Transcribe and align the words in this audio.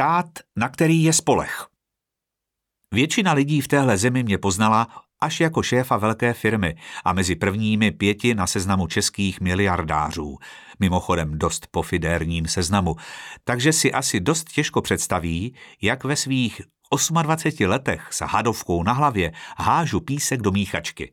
Stát, 0.00 0.30
na 0.56 0.68
který 0.68 1.02
je 1.02 1.12
spolech. 1.12 1.66
Většina 2.94 3.32
lidí 3.32 3.60
v 3.60 3.68
téhle 3.68 3.98
zemi 3.98 4.22
mě 4.22 4.38
poznala 4.38 5.04
až 5.22 5.40
jako 5.40 5.62
šéfa 5.62 5.96
velké 5.96 6.32
firmy 6.32 6.76
a 7.04 7.12
mezi 7.12 7.36
prvními 7.36 7.90
pěti 7.90 8.34
na 8.34 8.46
seznamu 8.46 8.86
českých 8.86 9.40
miliardářů, 9.40 10.38
mimochodem 10.78 11.38
dost 11.38 11.66
pofidérním 11.70 12.48
seznamu, 12.48 12.96
takže 13.44 13.72
si 13.72 13.92
asi 13.92 14.20
dost 14.20 14.52
těžko 14.52 14.82
představí, 14.82 15.54
jak 15.82 16.04
ve 16.04 16.16
svých 16.16 16.62
28 17.22 17.66
letech 17.66 18.08
s 18.10 18.24
hadovkou 18.24 18.82
na 18.82 18.92
hlavě 18.92 19.32
hážu 19.56 20.00
písek 20.00 20.40
do 20.40 20.50
míchačky. 20.50 21.12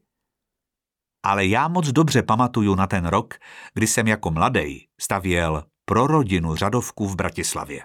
Ale 1.26 1.46
já 1.46 1.68
moc 1.68 1.88
dobře 1.88 2.24
pamatuju 2.24 2.76
na 2.76 2.88
ten 2.88 3.06
rok, 3.06 3.34
kdy 3.74 3.88
jsem 3.88 4.08
jako 4.08 4.32
mladej 4.32 4.88
stavěl 5.02 5.64
pro 5.86 6.08
rodinu 6.08 6.56
řadovku 6.56 7.08
v 7.08 7.16
Bratislavě. 7.16 7.82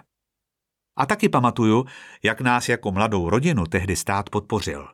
A 0.95 1.05
taky 1.05 1.29
pamatuju, 1.29 1.85
jak 2.23 2.41
nás 2.41 2.69
jako 2.69 2.91
mladou 2.91 3.29
rodinu 3.29 3.65
tehdy 3.65 3.95
stát 3.95 4.29
podpořil. 4.29 4.87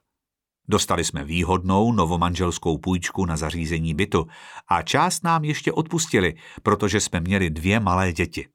Dostali 0.68 1.04
jsme 1.04 1.24
výhodnou 1.24 1.92
novomanželskou 1.92 2.78
půjčku 2.78 3.26
na 3.26 3.38
zařízení 3.38 3.94
bytu 3.94 4.28
a 4.68 4.82
část 4.82 5.24
nám 5.24 5.44
ještě 5.44 5.72
odpustili, 5.72 6.36
protože 6.64 7.00
jsme 7.00 7.20
měli 7.20 7.50
dvě 7.50 7.80
malé 7.80 8.14
děti. 8.14 8.48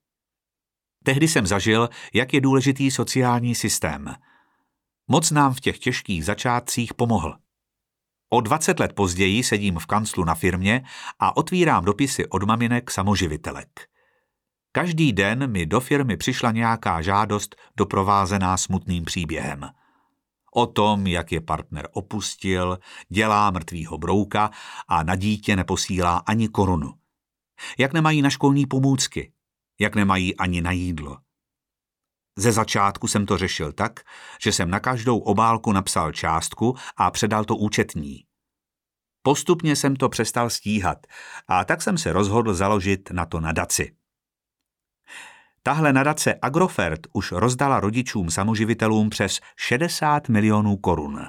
Tehdy 1.04 1.28
jsem 1.28 1.46
zažil, 1.46 1.88
jak 2.14 2.34
je 2.34 2.40
důležitý 2.40 2.90
sociální 2.90 3.54
systém. 3.54 4.14
Moc 5.08 5.30
nám 5.30 5.54
v 5.54 5.60
těch 5.60 5.78
těžkých 5.78 6.24
začátcích 6.24 6.94
pomohl. 6.94 7.34
O 8.30 8.40
20 8.40 8.80
let 8.80 8.92
později 8.92 9.44
sedím 9.44 9.78
v 9.78 9.86
kanclu 9.86 10.24
na 10.24 10.34
firmě 10.34 10.84
a 11.18 11.36
otvírám 11.36 11.84
dopisy 11.84 12.28
od 12.28 12.42
maminek 12.42 12.90
samoživitelek. 12.90 13.93
Každý 14.76 15.12
den 15.12 15.50
mi 15.50 15.66
do 15.66 15.80
firmy 15.80 16.16
přišla 16.16 16.52
nějaká 16.52 17.02
žádost 17.02 17.56
doprovázená 17.76 18.56
smutným 18.56 19.04
příběhem. 19.04 19.70
O 20.54 20.66
tom, 20.66 21.06
jak 21.06 21.32
je 21.32 21.40
partner 21.40 21.88
opustil, 21.92 22.78
dělá 23.08 23.50
mrtvýho 23.50 23.98
brouka 23.98 24.50
a 24.88 25.02
na 25.02 25.16
dítě 25.16 25.56
neposílá 25.56 26.16
ani 26.16 26.48
korunu. 26.48 26.94
Jak 27.78 27.92
nemají 27.92 28.22
na 28.22 28.30
školní 28.30 28.66
pomůcky, 28.66 29.32
jak 29.80 29.94
nemají 29.94 30.36
ani 30.36 30.60
na 30.60 30.70
jídlo. 30.70 31.18
Ze 32.38 32.52
začátku 32.52 33.08
jsem 33.08 33.26
to 33.26 33.38
řešil 33.38 33.72
tak, 33.72 34.00
že 34.42 34.52
jsem 34.52 34.70
na 34.70 34.80
každou 34.80 35.18
obálku 35.18 35.72
napsal 35.72 36.12
částku 36.12 36.76
a 36.96 37.10
předal 37.10 37.44
to 37.44 37.56
účetní. 37.56 38.24
Postupně 39.22 39.76
jsem 39.76 39.96
to 39.96 40.08
přestal 40.08 40.50
stíhat 40.50 41.06
a 41.48 41.64
tak 41.64 41.82
jsem 41.82 41.98
se 41.98 42.12
rozhodl 42.12 42.54
založit 42.54 43.10
na 43.10 43.26
to 43.26 43.40
nadaci. 43.40 43.96
Tahle 45.66 45.92
nadace 45.92 46.34
Agrofert 46.42 47.00
už 47.12 47.32
rozdala 47.32 47.80
rodičům 47.80 48.30
samoživitelům 48.30 49.10
přes 49.10 49.40
60 49.56 50.28
milionů 50.28 50.76
korun. 50.76 51.20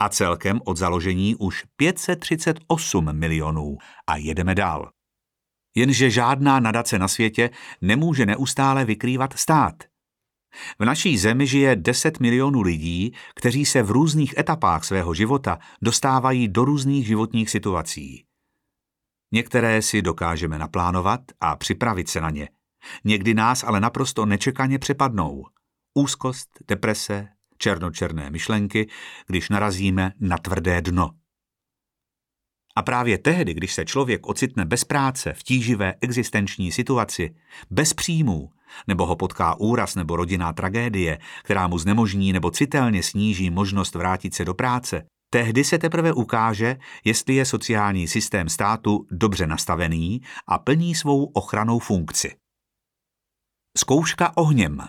A 0.00 0.08
celkem 0.08 0.60
od 0.64 0.76
založení 0.76 1.36
už 1.36 1.64
538 1.76 3.12
milionů 3.12 3.76
a 4.06 4.16
jedeme 4.16 4.54
dál. 4.54 4.90
Jenže 5.76 6.10
žádná 6.10 6.60
nadace 6.60 6.98
na 6.98 7.08
světě 7.08 7.50
nemůže 7.80 8.26
neustále 8.26 8.84
vykrývat 8.84 9.38
stát. 9.38 9.74
V 10.78 10.84
naší 10.84 11.18
zemi 11.18 11.46
žije 11.46 11.76
10 11.76 12.20
milionů 12.20 12.62
lidí, 12.62 13.12
kteří 13.34 13.64
se 13.64 13.82
v 13.82 13.90
různých 13.90 14.38
etapách 14.38 14.84
svého 14.84 15.14
života 15.14 15.58
dostávají 15.82 16.48
do 16.48 16.64
různých 16.64 17.06
životních 17.06 17.50
situací. 17.50 18.24
Některé 19.32 19.82
si 19.82 20.02
dokážeme 20.02 20.58
naplánovat 20.58 21.20
a 21.40 21.56
připravit 21.56 22.08
se 22.08 22.20
na 22.20 22.30
ně– 22.30 22.48
Někdy 23.04 23.34
nás 23.34 23.64
ale 23.64 23.80
naprosto 23.80 24.26
nečekaně 24.26 24.78
přepadnou. 24.78 25.44
Úzkost, 25.94 26.48
deprese, 26.68 27.28
černočerné 27.58 28.30
myšlenky, 28.30 28.88
když 29.26 29.48
narazíme 29.48 30.12
na 30.20 30.38
tvrdé 30.38 30.82
dno. 30.82 31.10
A 32.76 32.82
právě 32.82 33.18
tehdy, 33.18 33.54
když 33.54 33.74
se 33.74 33.84
člověk 33.84 34.26
ocitne 34.26 34.64
bez 34.64 34.84
práce, 34.84 35.32
v 35.32 35.42
tíživé 35.42 35.94
existenční 36.00 36.72
situaci, 36.72 37.34
bez 37.70 37.94
příjmů, 37.94 38.50
nebo 38.86 39.06
ho 39.06 39.16
potká 39.16 39.60
úraz 39.60 39.94
nebo 39.94 40.16
rodinná 40.16 40.52
tragédie, 40.52 41.18
která 41.42 41.68
mu 41.68 41.78
znemožní 41.78 42.32
nebo 42.32 42.50
citelně 42.50 43.02
sníží 43.02 43.50
možnost 43.50 43.94
vrátit 43.94 44.34
se 44.34 44.44
do 44.44 44.54
práce, 44.54 45.06
tehdy 45.30 45.64
se 45.64 45.78
teprve 45.78 46.12
ukáže, 46.12 46.76
jestli 47.04 47.34
je 47.34 47.44
sociální 47.44 48.08
systém 48.08 48.48
státu 48.48 49.06
dobře 49.10 49.46
nastavený 49.46 50.20
a 50.46 50.58
plní 50.58 50.94
svou 50.94 51.24
ochranou 51.24 51.78
funkci. 51.78 52.32
Zkouška 53.78 54.36
ohněm. 54.36 54.80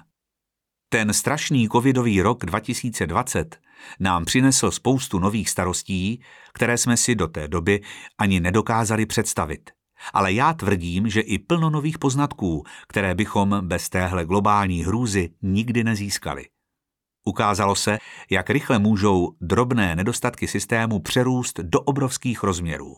Ten 0.90 1.14
strašný 1.14 1.70
covidový 1.70 2.22
rok 2.22 2.46
2020 2.46 3.60
nám 4.00 4.26
přinesl 4.26 4.72
spoustu 4.72 5.20
nových 5.20 5.50
starostí, 5.50 6.22
které 6.54 6.78
jsme 6.78 6.98
si 6.98 7.16
do 7.16 7.28
té 7.28 7.48
doby 7.48 7.82
ani 8.18 8.40
nedokázali 8.40 9.06
představit. 9.06 9.72
Ale 10.14 10.34
já 10.34 10.54
tvrdím, 10.54 11.10
že 11.10 11.22
i 11.22 11.40
plno 11.40 11.70
nových 11.70 12.00
poznatků, 12.00 12.64
které 12.88 13.16
bychom 13.16 13.62
bez 13.68 13.90
téhle 13.90 14.26
globální 14.26 14.84
hrůzy 14.84 15.30
nikdy 15.42 15.84
nezískali. 15.84 16.46
Ukázalo 17.28 17.76
se, 17.76 17.98
jak 18.30 18.50
rychle 18.50 18.80
můžou 18.80 19.36
drobné 19.42 19.96
nedostatky 19.96 20.48
systému 20.48 21.00
přerůst 21.00 21.60
do 21.60 21.82
obrovských 21.82 22.44
rozměrů. 22.44 22.96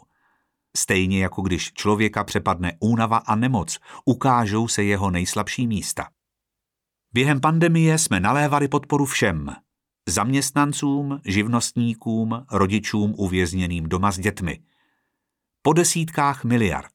Stejně 0.78 1.24
jako 1.24 1.42
když 1.42 1.74
člověka 1.74 2.24
přepadne 2.24 2.78
únava 2.80 3.18
a 3.18 3.36
nemoc, 3.36 3.80
ukážou 4.06 4.68
se 4.68 4.84
jeho 4.84 5.12
nejslabší 5.12 5.68
místa. 5.68 6.10
Během 7.14 7.42
pandemie 7.42 7.98
jsme 7.98 8.20
nalévali 8.20 8.68
podporu 8.68 9.06
všem. 9.06 9.56
Zaměstnancům, 10.10 11.22
živnostníkům, 11.26 12.46
rodičům 12.52 13.14
uvězněným 13.18 13.90
doma 13.90 14.12
s 14.12 14.20
dětmi. 14.20 14.60
Po 15.62 15.74
desítkách 15.74 16.44
miliard. 16.44 16.94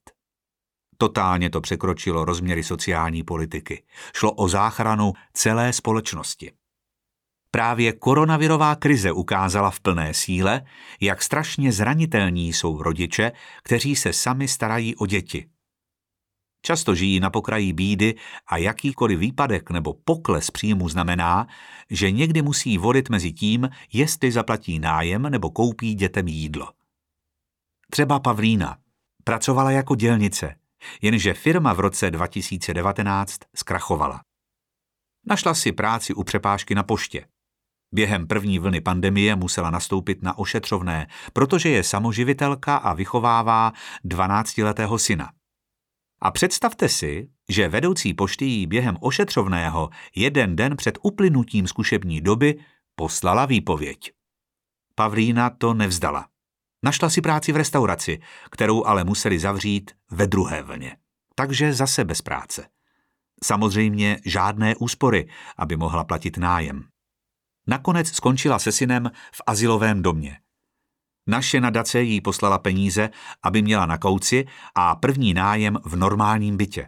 Totálně 0.97 1.49
to 1.49 1.61
překročilo 1.61 2.25
rozměry 2.25 2.63
sociální 2.63 3.23
politiky. 3.23 3.83
Šlo 4.15 4.31
o 4.33 4.49
záchranu 4.49 5.13
celé 5.33 5.73
společnosti. 5.73 6.51
Právě 7.55 7.93
koronavirová 7.93 8.75
krize 8.75 9.11
ukázala 9.11 9.71
v 9.71 9.79
plné 9.79 10.13
síle, 10.13 10.61
jak 11.01 11.21
strašně 11.21 11.71
zranitelní 11.71 12.53
jsou 12.53 12.83
rodiče, 12.83 13.31
kteří 13.63 13.95
se 13.95 14.13
sami 14.13 14.47
starají 14.47 14.95
o 14.95 15.05
děti. 15.05 15.49
Často 16.61 16.95
žijí 16.95 17.19
na 17.19 17.29
pokraji 17.29 17.73
bídy 17.73 18.15
a 18.47 18.57
jakýkoliv 18.57 19.19
výpadek 19.19 19.69
nebo 19.69 19.93
pokles 19.93 20.51
příjmu 20.51 20.89
znamená, 20.89 21.47
že 21.89 22.11
někdy 22.11 22.41
musí 22.41 22.77
volit 22.77 23.09
mezi 23.09 23.31
tím, 23.31 23.69
jestli 23.93 24.31
zaplatí 24.31 24.79
nájem 24.79 25.21
nebo 25.21 25.49
koupí 25.49 25.95
dětem 25.95 26.27
jídlo. 26.27 26.69
Třeba 27.91 28.19
Pavlína 28.19 28.77
pracovala 29.23 29.71
jako 29.71 29.95
dělnice, 29.95 30.55
jenže 31.01 31.33
firma 31.33 31.73
v 31.73 31.79
roce 31.79 32.11
2019 32.11 33.39
zkrachovala. 33.55 34.21
Našla 35.25 35.53
si 35.53 35.71
práci 35.71 36.13
u 36.13 36.23
přepážky 36.23 36.75
na 36.75 36.83
poště. 36.83 37.32
Během 37.93 38.27
první 38.27 38.59
vlny 38.59 38.81
pandemie 38.81 39.35
musela 39.35 39.69
nastoupit 39.69 40.23
na 40.23 40.37
ošetřovné, 40.37 41.07
protože 41.33 41.69
je 41.69 41.83
samoživitelka 41.83 42.77
a 42.77 42.93
vychovává 42.93 43.73
12-letého 44.05 44.99
syna. 44.99 45.31
A 46.21 46.31
představte 46.31 46.89
si, 46.89 47.29
že 47.49 47.67
vedoucí 47.67 48.13
pošty 48.13 48.45
jí 48.45 48.67
během 48.67 48.97
ošetřovného 48.99 49.89
jeden 50.15 50.55
den 50.55 50.77
před 50.77 50.97
uplynutím 51.01 51.67
zkušební 51.67 52.21
doby 52.21 52.59
poslala 52.95 53.45
výpověď. 53.45 54.11
Pavlína 54.95 55.49
to 55.49 55.73
nevzdala. 55.73 56.27
Našla 56.83 57.09
si 57.09 57.21
práci 57.21 57.51
v 57.51 57.55
restauraci, 57.55 58.19
kterou 58.51 58.85
ale 58.85 59.03
museli 59.03 59.39
zavřít 59.39 59.91
ve 60.11 60.27
druhé 60.27 60.63
vlně. 60.63 60.97
Takže 61.35 61.73
zase 61.73 62.05
bez 62.05 62.21
práce. 62.21 62.67
Samozřejmě 63.43 64.19
žádné 64.25 64.75
úspory, 64.75 65.29
aby 65.57 65.77
mohla 65.77 66.03
platit 66.03 66.37
nájem. 66.37 66.92
Nakonec 67.67 68.07
skončila 68.07 68.59
se 68.59 68.71
synem 68.71 69.11
v 69.31 69.41
asilovém 69.47 70.01
domě. 70.01 70.37
Naše 71.27 71.61
nadace 71.61 72.01
jí 72.01 72.21
poslala 72.21 72.59
peníze, 72.59 73.09
aby 73.43 73.61
měla 73.61 73.85
na 73.85 73.97
kouci 73.97 74.45
a 74.75 74.95
první 74.95 75.33
nájem 75.33 75.77
v 75.83 75.95
normálním 75.95 76.57
bytě. 76.57 76.87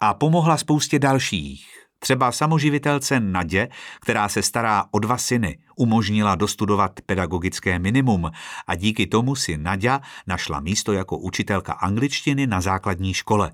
A 0.00 0.14
pomohla 0.14 0.56
spoustě 0.56 0.98
dalších, 0.98 1.68
třeba 1.98 2.32
samoživitelce 2.32 3.20
Nadě, 3.20 3.68
která 4.00 4.28
se 4.28 4.42
stará 4.42 4.84
o 4.90 4.98
dva 4.98 5.18
syny, 5.18 5.58
umožnila 5.76 6.34
dostudovat 6.34 7.00
pedagogické 7.06 7.78
minimum 7.78 8.30
a 8.66 8.74
díky 8.74 9.06
tomu 9.06 9.34
si 9.34 9.56
Nadia 9.56 10.00
našla 10.26 10.60
místo 10.60 10.92
jako 10.92 11.18
učitelka 11.18 11.72
angličtiny 11.72 12.46
na 12.46 12.60
základní 12.60 13.14
škole. 13.14 13.52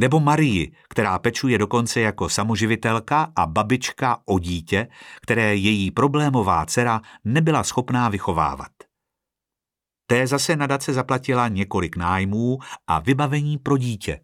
Nebo 0.00 0.20
Marii, 0.20 0.72
která 0.88 1.18
pečuje 1.18 1.58
dokonce 1.58 2.00
jako 2.00 2.28
samoživitelka 2.28 3.32
a 3.36 3.46
babička 3.46 4.18
o 4.24 4.38
dítě, 4.38 4.88
které 5.22 5.56
její 5.56 5.90
problémová 5.90 6.66
dcera 6.66 7.00
nebyla 7.24 7.64
schopná 7.64 8.08
vychovávat. 8.08 8.70
Té 10.06 10.26
zase 10.26 10.56
nadace 10.56 10.92
zaplatila 10.92 11.48
několik 11.48 11.96
nájmů 11.96 12.58
a 12.86 12.98
vybavení 12.98 13.58
pro 13.58 13.76
dítě. 13.76 14.20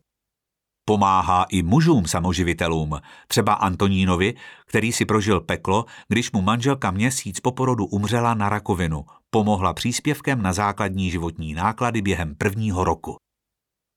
Pomáhá 0.85 1.45
i 1.45 1.63
mužům 1.63 2.07
samoživitelům, 2.07 3.01
třeba 3.29 3.53
Antonínovi, 3.53 4.35
který 4.67 4.93
si 4.93 5.05
prožil 5.05 5.41
peklo, 5.41 5.85
když 6.09 6.33
mu 6.33 6.43
manželka 6.43 6.91
měsíc 6.91 7.41
po 7.41 7.53
porodu 7.53 7.87
umřela 7.87 8.35
na 8.35 8.49
rakovinu. 8.49 9.05
Pomohla 9.31 9.73
příspěvkem 9.75 10.43
na 10.43 10.53
základní 10.53 11.11
životní 11.11 11.55
náklady 11.55 12.03
během 12.03 12.35
prvního 12.35 12.85
roku. 12.85 13.17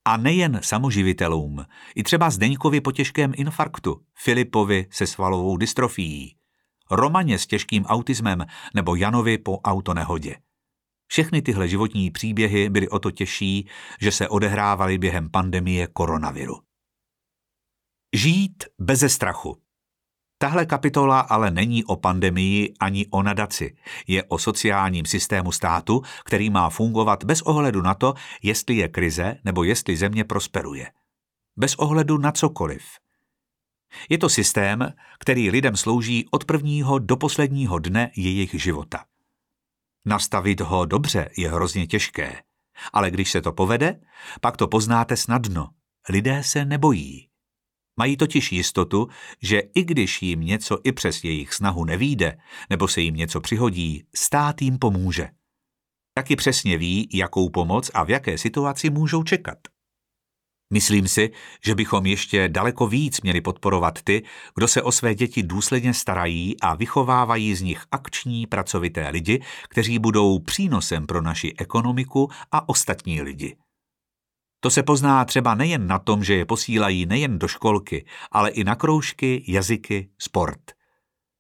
A 0.06 0.18
nejen 0.18 0.60
samoživitelům, 0.64 1.66
i 1.96 2.04
třeba 2.04 2.30
Zdeňkovi 2.30 2.82
po 2.82 2.92
těžkém 2.92 3.34
infarktu, 3.36 4.06
Filipovi 4.16 4.88
se 4.92 5.08
svalovou 5.08 5.58
dystrofií, 5.58 6.36
Romaně 6.92 7.40
s 7.40 7.48
těžkým 7.48 7.86
autismem 7.86 8.46
nebo 8.76 8.96
Janovi 8.96 9.38
po 9.38 9.60
autonehodě. 9.60 10.36
Všechny 11.08 11.42
tyhle 11.42 11.68
životní 11.68 12.12
příběhy 12.12 12.70
byly 12.70 12.90
o 12.90 13.00
to 13.00 13.12
těžší, 13.12 13.70
že 14.02 14.12
se 14.12 14.30
odehrávaly 14.30 14.98
během 14.98 15.30
pandemie 15.30 15.88
koronaviru. 15.88 16.60
Žít 18.14 18.64
beze 18.80 19.10
strachu. 19.10 19.62
Tahle 20.44 20.66
kapitola 20.66 21.20
ale 21.20 21.52
není 21.52 21.84
o 21.84 21.96
pandemii 21.96 22.74
ani 22.80 23.08
o 23.10 23.24
nadaci. 23.24 23.76
Je 24.08 24.24
o 24.24 24.38
sociálním 24.38 25.06
systému 25.06 25.52
státu, 25.52 26.02
který 26.26 26.50
má 26.50 26.70
fungovat 26.70 27.24
bez 27.24 27.42
ohledu 27.42 27.82
na 27.82 27.94
to, 27.94 28.14
jestli 28.42 28.76
je 28.76 28.88
krize 28.88 29.38
nebo 29.44 29.64
jestli 29.64 29.98
země 29.98 30.24
prosperuje. 30.24 30.92
Bez 31.58 31.76
ohledu 31.76 32.18
na 32.18 32.32
cokoliv. 32.32 32.84
Je 34.10 34.18
to 34.18 34.30
systém, 34.30 34.94
který 35.20 35.50
lidem 35.50 35.76
slouží 35.76 36.26
od 36.32 36.46
prvního 36.46 37.00
do 37.00 37.18
posledního 37.18 37.80
dne 37.80 38.12
jejich 38.16 38.62
života. 38.62 39.06
Nastavit 40.06 40.62
ho 40.62 40.86
dobře 40.86 41.30
je 41.38 41.52
hrozně 41.52 41.88
těžké, 41.88 42.44
ale 42.94 43.12
když 43.12 43.32
se 43.32 43.42
to 43.42 43.52
povede, 43.52 44.00
pak 44.42 44.58
to 44.58 44.68
poznáte 44.68 45.18
snadno. 45.18 45.70
Lidé 46.10 46.44
se 46.44 46.66
nebojí. 46.66 47.33
Mají 48.00 48.18
totiž 48.18 48.52
jistotu, 48.52 49.08
že 49.42 49.60
i 49.60 49.84
když 49.84 50.22
jim 50.22 50.42
něco 50.42 50.80
i 50.84 50.92
přes 50.92 51.24
jejich 51.24 51.54
snahu 51.54 51.86
nevíde, 51.86 52.38
nebo 52.70 52.88
se 52.88 53.02
jim 53.02 53.16
něco 53.16 53.42
přihodí, 53.42 54.04
stát 54.16 54.62
jim 54.62 54.80
pomůže. 54.80 55.30
Taky 56.16 56.36
přesně 56.36 56.78
ví, 56.78 57.10
jakou 57.14 57.50
pomoc 57.50 57.92
a 57.94 58.04
v 58.04 58.10
jaké 58.10 58.38
situaci 58.38 58.90
můžou 58.90 59.24
čekat. 59.24 59.58
Myslím 60.74 61.08
si, 61.08 61.32
že 61.66 61.76
bychom 61.76 62.06
ještě 62.06 62.50
daleko 62.50 62.88
víc 62.88 63.22
měli 63.22 63.42
podporovat 63.42 64.02
ty, 64.02 64.24
kdo 64.56 64.68
se 64.68 64.82
o 64.82 64.92
své 64.92 65.16
děti 65.16 65.44
důsledně 65.44 65.94
starají 65.94 66.60
a 66.62 66.76
vychovávají 66.76 67.56
z 67.56 67.62
nich 67.62 67.86
akční 67.92 68.48
pracovité 68.48 69.10
lidi, 69.10 69.42
kteří 69.70 70.00
budou 70.00 70.40
přínosem 70.40 71.06
pro 71.06 71.22
naši 71.22 71.54
ekonomiku 71.58 72.30
a 72.52 72.70
ostatní 72.70 73.22
lidi. 73.22 73.56
To 74.64 74.70
se 74.70 74.84
pozná 74.84 75.26
třeba 75.26 75.56
nejen 75.56 75.88
na 75.88 76.00
tom, 76.00 76.24
že 76.24 76.34
je 76.34 76.46
posílají 76.46 77.06
nejen 77.06 77.40
do 77.40 77.48
školky, 77.48 78.06
ale 78.32 78.50
i 78.50 78.64
na 78.64 78.76
kroužky, 78.76 79.44
jazyky, 79.48 80.10
sport. 80.18 80.72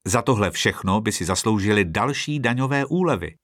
Za 0.05 0.21
tohle 0.21 0.51
všechno 0.51 1.01
by 1.01 1.11
si 1.11 1.25
zasloužili 1.25 1.85
další 1.85 2.39
daňové 2.39 2.85
úlevy. 2.85 3.35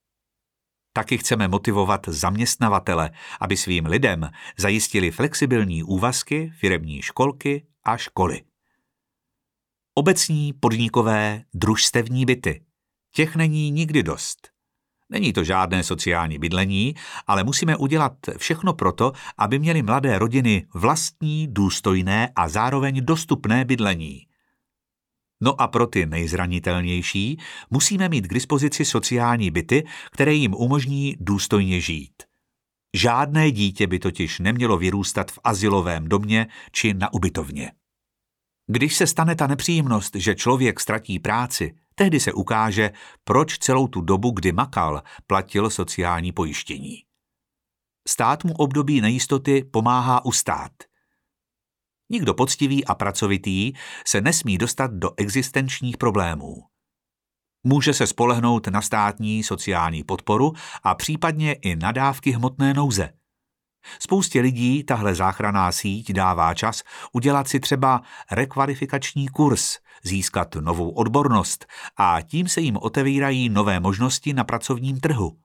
Taky 0.93 1.17
chceme 1.17 1.47
motivovat 1.47 2.01
zaměstnavatele, 2.07 3.11
aby 3.39 3.57
svým 3.57 3.85
lidem 3.85 4.29
zajistili 4.57 5.11
flexibilní 5.11 5.83
úvazky, 5.83 6.51
firemní 6.59 7.01
školky 7.01 7.67
a 7.83 7.97
školy. 7.97 8.41
Obecní, 9.93 10.53
podnikové, 10.53 11.43
družstevní 11.53 12.25
byty. 12.25 12.65
Těch 13.13 13.35
není 13.35 13.71
nikdy 13.71 14.03
dost. 14.03 14.58
Není 15.11 15.33
to 15.33 15.43
žádné 15.43 15.83
sociální 15.83 16.39
bydlení, 16.39 16.95
ale 17.27 17.43
musíme 17.43 17.77
udělat 17.77 18.13
všechno 18.37 18.73
proto, 18.73 19.11
aby 19.37 19.59
měly 19.59 19.81
mladé 19.81 20.19
rodiny 20.19 20.67
vlastní, 20.73 21.47
důstojné 21.47 22.31
a 22.35 22.49
zároveň 22.49 23.05
dostupné 23.05 23.65
bydlení. 23.65 24.25
No 25.41 25.61
a 25.61 25.67
pro 25.67 25.87
ty 25.87 26.05
nejzranitelnější 26.05 27.37
musíme 27.69 28.09
mít 28.09 28.27
k 28.27 28.33
dispozici 28.33 28.85
sociální 28.85 29.51
byty, 29.51 29.83
které 30.11 30.33
jim 30.33 30.53
umožní 30.53 31.15
důstojně 31.19 31.81
žít. 31.81 32.23
Žádné 32.93 33.51
dítě 33.51 33.87
by 33.87 33.99
totiž 33.99 34.39
nemělo 34.39 34.77
vyrůstat 34.77 35.31
v 35.31 35.39
asilovém 35.43 36.07
domě 36.07 36.47
či 36.71 36.93
na 36.93 37.13
ubytovně. 37.13 37.71
Když 38.67 38.95
se 38.95 39.07
stane 39.07 39.35
ta 39.35 39.47
nepříjemnost, 39.47 40.15
že 40.15 40.35
člověk 40.35 40.79
ztratí 40.79 41.19
práci, 41.19 41.75
tehdy 41.99 42.19
se 42.19 42.33
ukáže, 42.33 42.91
proč 43.23 43.57
celou 43.57 43.87
tu 43.87 44.01
dobu, 44.01 44.31
kdy 44.31 44.51
makal, 44.51 45.03
platil 45.27 45.69
sociální 45.69 46.31
pojištění. 46.31 46.95
Stát 48.07 48.43
mu 48.43 48.53
období 48.53 49.01
nejistoty 49.01 49.63
pomáhá 49.63 50.25
ustát– 50.25 50.71
Nikdo 52.11 52.33
poctivý 52.33 52.85
a 52.85 52.95
pracovitý 52.95 53.73
se 54.07 54.21
nesmí 54.21 54.57
dostat 54.57 54.91
do 54.91 55.11
existenčních 55.17 55.97
problémů. 55.97 56.55
Může 57.63 57.93
se 57.93 58.07
spolehnout 58.07 58.67
na 58.67 58.81
státní 58.81 59.43
sociální 59.43 60.03
podporu 60.03 60.53
a 60.83 60.95
případně 60.95 61.53
i 61.53 61.75
nadávky 61.75 62.31
hmotné 62.31 62.73
nouze. 62.73 63.18
Spoustě 63.99 64.41
lidí 64.41 64.83
tahle 64.83 65.15
záchraná 65.15 65.71
síť 65.71 66.13
dává 66.13 66.53
čas 66.53 66.83
udělat 67.13 67.47
si 67.47 67.59
třeba 67.59 68.01
rekvalifikační 68.31 69.27
kurz, 69.27 69.77
získat 70.03 70.55
novou 70.55 70.89
odbornost 70.89 71.65
a 71.97 72.21
tím 72.21 72.47
se 72.47 72.61
jim 72.61 72.77
otevírají 72.77 73.49
nové 73.49 73.79
možnosti 73.79 74.33
na 74.33 74.43
pracovním 74.43 74.99
trhu. 74.99 75.37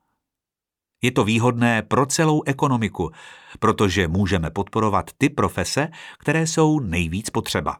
Je 1.02 1.12
to 1.12 1.24
výhodné 1.24 1.82
pro 1.82 2.06
celou 2.06 2.42
ekonomiku, 2.42 3.10
protože 3.58 4.08
můžeme 4.08 4.50
podporovat 4.50 5.10
ty 5.18 5.30
profese, 5.30 5.88
které 6.18 6.46
jsou 6.46 6.80
nejvíc 6.80 7.30
potřeba. 7.30 7.78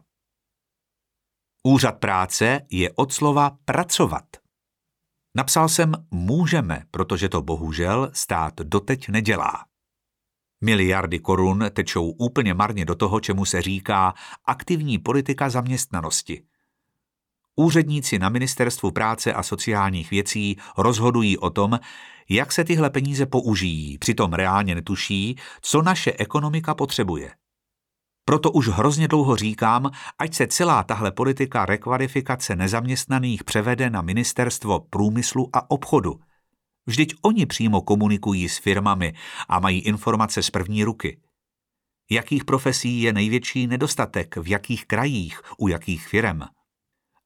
Úřad 1.63 1.99
práce 1.99 2.61
je 2.71 2.91
od 2.95 3.13
slova 3.13 3.57
pracovat. 3.65 4.23
Napsal 5.35 5.69
jsem 5.69 6.07
můžeme, 6.11 6.83
protože 6.91 7.29
to 7.29 7.41
bohužel 7.41 8.09
stát 8.13 8.53
doteď 8.55 9.09
nedělá. 9.09 9.65
Miliardy 10.61 11.19
korun 11.19 11.65
tečou 11.73 12.09
úplně 12.09 12.53
marně 12.53 12.85
do 12.85 12.95
toho, 12.95 13.19
čemu 13.19 13.45
se 13.45 13.61
říká 13.61 14.13
aktivní 14.45 14.97
politika 14.99 15.49
zaměstnanosti– 15.49 16.43
Úředníci 17.55 18.19
na 18.19 18.29
Ministerstvu 18.29 18.91
práce 18.91 19.33
a 19.33 19.43
sociálních 19.43 20.11
věcí 20.11 20.57
rozhodují 20.77 21.37
o 21.37 21.49
tom, 21.49 21.79
jak 22.29 22.51
se 22.51 22.63
tyhle 22.63 22.89
peníze 22.89 23.25
použijí, 23.25 23.97
přitom 23.97 24.33
reálně 24.33 24.75
netuší, 24.75 25.35
co 25.61 25.81
naše 25.81 26.13
ekonomika 26.13 26.75
potřebuje. 26.75 27.31
Proto 28.25 28.51
už 28.51 28.67
hrozně 28.67 29.07
dlouho 29.07 29.35
říkám, 29.35 29.91
ať 30.19 30.33
se 30.33 30.47
celá 30.47 30.83
tahle 30.83 31.11
politika 31.11 31.65
rekvalifikace 31.65 32.55
nezaměstnaných 32.55 33.43
převede 33.43 33.89
na 33.89 34.01
Ministerstvo 34.01 34.79
průmyslu 34.79 35.49
a 35.53 35.71
obchodu. 35.71 36.19
Vždyť 36.87 37.13
oni 37.21 37.45
přímo 37.45 37.81
komunikují 37.81 38.49
s 38.49 38.57
firmami 38.57 39.13
a 39.49 39.59
mají 39.59 39.79
informace 39.79 40.43
z 40.43 40.49
první 40.49 40.83
ruky. 40.83 41.19
Jakých 42.11 42.45
profesí 42.45 43.01
je 43.01 43.13
největší 43.13 43.67
nedostatek, 43.67 44.37
v 44.37 44.47
jakých 44.47 44.85
krajích, 44.85 45.41
u 45.57 45.67
jakých 45.67 46.07
firm? 46.07 46.39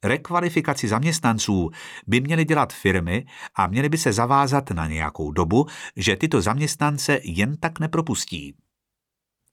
Rekvalifikaci 0.03 0.87
zaměstnanců 0.87 1.69
by 2.07 2.21
měly 2.21 2.45
dělat 2.45 2.73
firmy 2.73 3.25
a 3.55 3.67
měly 3.67 3.89
by 3.89 3.97
se 3.97 4.13
zavázat 4.13 4.71
na 4.71 4.87
nějakou 4.87 5.31
dobu, 5.31 5.65
že 5.95 6.15
tyto 6.15 6.41
zaměstnance 6.41 7.19
jen 7.23 7.57
tak 7.57 7.79
nepropustí. 7.79 8.55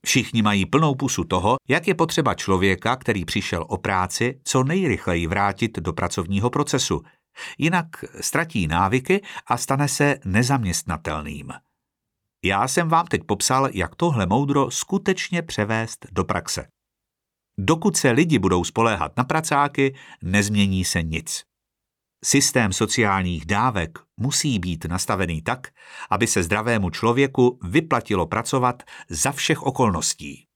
Všichni 0.07 0.43
mají 0.43 0.67
plnou 0.67 0.95
pusu 0.95 1.25
toho, 1.25 1.57
jak 1.69 1.89
je 1.89 1.95
potřeba 1.95 2.35
člověka, 2.35 2.97
který 2.97 3.25
přišel 3.25 3.65
o 3.69 3.77
práci, 3.79 4.41
co 4.45 4.65
nejrychleji 4.65 5.27
vrátit 5.27 5.79
do 5.79 5.93
pracovního 5.93 6.51
procesu. 6.51 7.03
Jinak 7.59 8.05
ztratí 8.21 8.67
návyky 8.67 9.23
a 9.47 9.57
stane 9.57 9.89
se 9.89 10.19
nezaměstnatelným. 10.25 11.53
Já 12.45 12.69
jsem 12.69 12.89
vám 12.89 13.07
teď 13.07 13.25
popsal, 13.25 13.69
jak 13.73 13.95
tohle 13.95 14.27
moudro 14.27 14.71
skutečně 14.71 15.43
převést 15.43 16.07
do 16.13 16.25
praxe. 16.25 16.69
Dokud 17.59 17.97
se 17.97 18.11
lidi 18.11 18.39
budou 18.39 18.65
spoléhat 18.65 19.17
na 19.17 19.25
pracáky, 19.25 19.95
nezmění 20.23 20.85
se 20.85 21.03
nic. 21.03 21.45
Systém 22.25 22.73
sociálních 22.73 23.47
dávek 23.47 23.99
musí 24.17 24.59
být 24.59 24.85
nastavený 24.85 25.43
tak, 25.43 25.69
aby 26.11 26.27
se 26.27 26.43
zdravému 26.43 26.91
člověku 26.91 27.59
vyplatilo 27.63 28.27
pracovat 28.27 28.83
za 29.09 29.33
všech 29.33 29.63
okolností. 29.63 30.47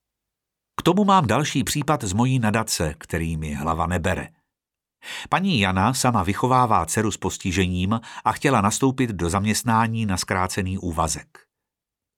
K 0.77 0.83
tomu 0.83 1.05
mám 1.05 1.27
další 1.27 1.65
případ 1.65 2.05
z 2.05 2.13
mojí 2.13 2.39
nadace, 2.39 2.95
který 2.99 3.37
mi 3.37 3.55
hlava 3.55 3.87
nebere. 3.87 4.29
Paní 5.29 5.61
Jana 5.61 5.95
sama 5.95 6.23
vychovává 6.23 6.87
dceru 6.87 7.11
s 7.11 7.17
postižením 7.17 8.01
a 8.25 8.33
chtěla 8.33 8.61
nastoupit 8.61 9.11
do 9.11 9.31
zaměstnání 9.31 10.07
na 10.07 10.17
zkrácený 10.17 10.79
úvazek. 10.79 11.39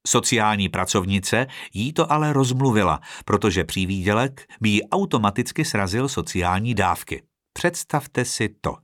Sociální 0.07 0.69
pracovnice 0.69 1.47
jí 1.75 1.93
to 1.93 2.13
ale 2.13 2.33
rozmluvila, 2.33 3.01
protože 3.25 3.65
přívýdělek 3.65 4.47
by 4.61 4.69
jí 4.69 4.89
automaticky 4.89 5.65
srazil 5.65 6.09
sociální 6.09 6.75
dávky. 6.75 7.23
Představte 7.53 8.25
si 8.25 8.49
to. 8.61 8.77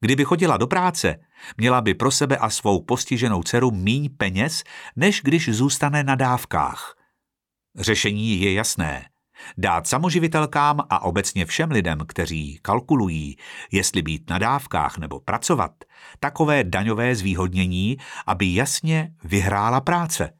Kdyby 0.00 0.24
chodila 0.24 0.56
do 0.56 0.66
práce, 0.66 1.16
měla 1.56 1.80
by 1.80 1.94
pro 1.94 2.10
sebe 2.10 2.36
a 2.36 2.50
svou 2.50 2.82
postiženou 2.82 3.42
dceru 3.42 3.70
míň 3.70 4.10
peněz, 4.16 4.64
než 4.96 5.20
když 5.24 5.48
zůstane 5.48 6.04
na 6.04 6.14
dávkách. 6.14 6.96
Řešení 7.78 8.40
je 8.40 8.52
jasné. 8.52 9.08
Dát 9.58 9.86
samoživitelkám 9.86 10.80
a 10.90 11.02
obecně 11.02 11.46
všem 11.46 11.70
lidem, 11.70 11.98
kteří 12.08 12.58
kalkulují, 12.62 13.36
jestli 13.72 14.02
být 14.02 14.30
na 14.30 14.38
dávkách 14.38 14.98
nebo 14.98 15.20
pracovat, 15.20 15.72
takové 16.20 16.64
daňové 16.64 17.16
zvýhodnění, 17.16 17.96
aby 18.26 18.54
jasně 18.54 19.14
vyhrála 19.24 19.80
práce. 19.80 20.32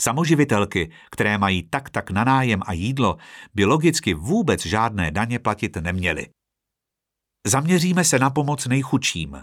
Samoživitelky, 0.00 0.90
které 1.10 1.38
mají 1.38 1.62
tak 1.62 1.90
tak 1.90 2.10
na 2.10 2.24
nájem 2.24 2.60
a 2.66 2.72
jídlo, 2.72 3.16
by 3.54 3.64
logicky 3.64 4.14
vůbec 4.14 4.66
žádné 4.66 5.10
daně 5.10 5.38
platit 5.38 5.76
neměly. 5.76 6.26
Zaměříme 7.46 8.04
se 8.04 8.18
na 8.18 8.30
pomoc 8.30 8.66
nejchudším, 8.66 9.36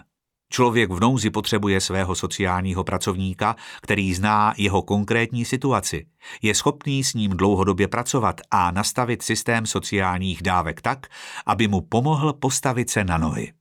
Člověk 0.49 0.91
v 0.91 0.99
nouzi 0.99 1.29
potřebuje 1.29 1.81
svého 1.81 2.15
sociálního 2.15 2.83
pracovníka, 2.83 3.55
který 3.81 4.13
zná 4.13 4.53
jeho 4.57 4.81
konkrétní 4.81 5.45
situaci, 5.45 6.05
je 6.41 6.55
schopný 6.55 7.03
s 7.03 7.13
ním 7.13 7.31
dlouhodobě 7.31 7.87
pracovat 7.87 8.41
a 8.51 8.71
nastavit 8.71 9.21
systém 9.21 9.65
sociálních 9.65 10.41
dávek 10.41 10.81
tak, 10.81 11.07
aby 11.45 11.67
mu 11.67 11.81
pomohl 11.81 12.33
postavit 12.33 12.89
se 12.89 13.03
na 13.03 13.17
nohy. 13.17 13.53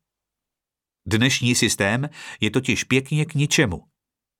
Dnešní 1.06 1.54
systém 1.54 2.08
je 2.40 2.50
totiž 2.50 2.84
pěkně 2.84 3.24
k 3.24 3.34
ničemu. 3.34 3.82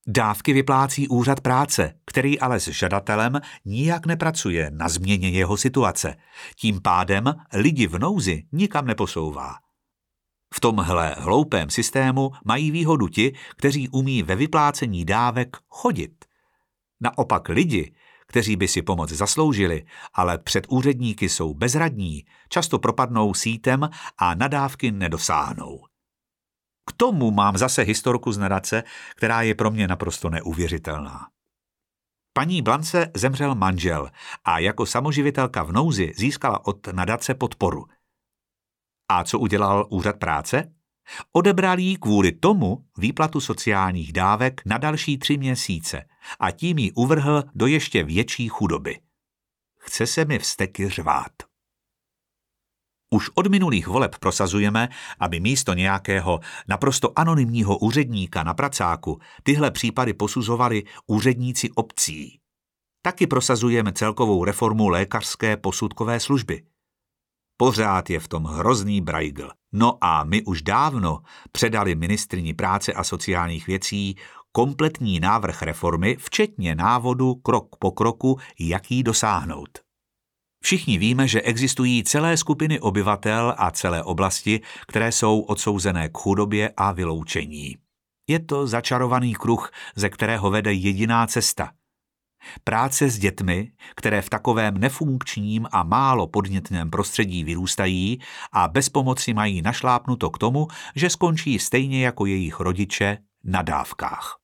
Dávky 0.09 0.53
vyplácí 0.53 1.09
úřad 1.09 1.41
práce, 1.41 1.95
který 2.05 2.41
ale 2.41 2.61
s 2.61 2.69
žadatelem 2.69 3.41
nijak 3.65 4.07
nepracuje 4.07 4.71
na 4.71 4.89
změně 4.89 5.31
jeho 5.31 5.57
situace. 5.57 6.17
Tím 6.57 6.81
pádem 6.83 7.35
lidi 7.55 7.87
v 7.87 7.99
nouzi 7.99 8.43
nikam 8.53 8.87
neposouvá. 8.87 9.66
V 10.55 10.61
tomhle 10.61 11.15
hloupém 11.19 11.71
systému 11.71 12.31
mají 12.45 12.71
výhodu 12.71 13.09
ti, 13.09 13.33
kteří 13.57 13.89
umí 13.89 14.23
ve 14.23 14.37
vyplácení 14.37 15.05
dávek 15.05 15.57
chodit. 15.69 16.25
Naopak 17.01 17.49
lidi, 17.49 17.95
kteří 18.27 18.57
by 18.57 18.69
si 18.69 18.83
pomoc 18.83 19.11
zasloužili, 19.11 19.87
ale 20.15 20.39
před 20.39 20.67
úředníky 20.69 21.29
jsou 21.29 21.55
bezradní, 21.55 22.25
často 22.49 22.79
propadnou 22.79 23.35
sítem 23.35 23.91
a 24.19 24.35
nadávky 24.35 24.93
nedosáhnou. 24.93 25.81
K 26.87 26.93
tomu 26.93 27.31
mám 27.31 27.57
zase 27.57 27.83
historku 27.83 28.33
z 28.33 28.39
nadace, 28.39 28.83
která 29.17 29.43
je 29.43 29.55
pro 29.55 29.71
mě 29.71 29.89
naprosto 29.89 30.31
neuvěřitelná. 30.31 31.29
Paní 32.33 32.63
Blance 32.63 33.11
zemřel 33.15 33.55
manžel 33.55 34.11
a 34.45 34.59
jako 34.59 34.87
samoživitelka 34.87 35.63
v 35.63 35.73
nouzi 35.73 36.13
získala 36.17 36.67
od 36.67 36.87
nadace 36.87 37.35
podporu– 37.35 37.87
a 39.09 39.25
co 39.25 39.39
udělal 39.39 39.87
úřad 39.91 40.19
práce? 40.19 40.73
Odebral 41.33 41.79
jí 41.79 41.97
kvůli 41.97 42.33
tomu 42.33 42.85
výplatu 42.99 43.41
sociálních 43.41 44.13
dávek 44.13 44.61
na 44.67 44.79
další 44.79 45.19
tři 45.19 45.39
měsíce 45.39 46.05
a 46.41 46.51
tím 46.51 46.79
ji 46.79 46.93
uvrhl 46.93 47.45
do 47.55 47.67
ještě 47.67 48.05
větší 48.05 48.49
chudoby. 48.49 48.99
Chce 49.79 50.07
se 50.07 50.25
mi 50.25 50.39
vsteky 50.39 50.89
řvát. 50.89 51.33
Už 53.11 53.31
od 53.35 53.47
minulých 53.47 53.87
voleb 53.87 54.17
prosazujeme, 54.19 54.89
aby 55.19 55.41
místo 55.41 55.75
nějakého 55.75 56.41
naprosto 56.69 57.19
anonymního 57.19 57.79
úředníka 57.79 58.43
na 58.43 58.55
pracáku 58.55 59.21
tyhle 59.43 59.71
případy 59.71 60.15
posuzovali 60.15 60.85
úředníci 61.07 61.71
obcí. 61.71 62.41
Taky 63.03 63.27
prosazujeme 63.27 63.93
celkovou 63.93 64.45
reformu 64.45 64.89
lékařské 64.89 65.57
posudkové 65.57 66.21
služby. 66.21 66.63
Pořád 67.57 68.11
je 68.11 68.21
v 68.21 68.29
tom 68.29 68.45
hrozný 68.45 69.01
brajgl. 69.01 69.51
No 69.73 69.99
a 70.01 70.25
my 70.25 70.43
už 70.43 70.63
dávno 70.63 71.19
předali 71.53 71.95
ministrini 71.95 72.55
práce 72.55 72.93
a 72.93 73.05
sociálních 73.05 73.67
věcí 73.67 74.17
kompletní 74.53 75.21
návrh 75.21 75.63
reformy, 75.63 76.17
včetně 76.21 76.75
návodu 76.75 77.35
krok 77.35 77.77
po 77.79 77.91
kroku, 77.91 78.39
jak 78.59 78.91
jí 78.91 79.03
dosáhnout. 79.03 79.69
Všichni 80.65 80.99
víme, 80.99 81.29
že 81.29 81.43
existují 81.43 82.05
celé 82.05 82.37
skupiny 82.37 82.81
obyvatel 82.81 83.55
a 83.59 83.71
celé 83.71 84.03
oblasti, 84.03 84.61
které 84.87 85.13
jsou 85.13 85.41
odsouzené 85.41 86.09
k 86.09 86.19
chudobě 86.19 86.73
a 86.77 86.93
vyloučení. 86.93 87.77
Je 88.29 88.41
to 88.41 88.67
začarovaný 88.67 89.35
kruh, 89.35 89.71
ze 89.97 90.09
kterého 90.09 90.51
vede 90.51 90.73
jediná 90.73 91.27
cesta– 91.27 91.71
Práce 92.65 93.11
s 93.11 93.19
dětmi, 93.19 93.73
které 93.97 94.23
v 94.23 94.31
takovém 94.31 94.79
nefunkčním 94.79 95.67
a 95.73 95.83
málo 95.83 96.27
podnětném 96.27 96.91
prostředí 96.91 97.45
vyrůstají 97.45 98.19
a 98.53 98.69
bez 98.69 98.89
pomoci 98.89 99.35
mají 99.35 99.63
našlápnuto 99.63 100.31
k 100.31 100.39
tomu, 100.39 100.69
že 100.95 101.11
skončí 101.11 101.59
stejně 101.59 102.05
jako 102.05 102.27
jejich 102.27 102.61
rodiče 102.61 103.19
na 103.45 103.63
dávkách. 103.63 104.37